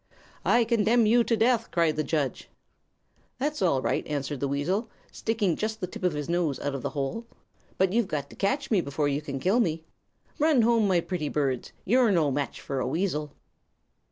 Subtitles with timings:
[0.43, 2.49] "'I condemn you to death!' cried the judge.
[3.37, 6.81] "'That's all right,' answered the weasel, sticking just the tip of his nose out of
[6.81, 7.27] the hole.
[7.77, 9.83] 'But you've got to catch me before you can kill me.
[10.39, 11.71] Run home, my pretty birds.
[11.85, 13.33] You're no match for a weasel!'